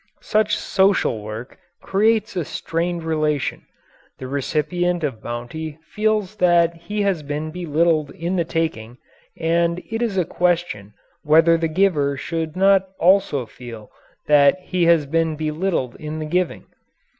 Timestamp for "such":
0.23-0.57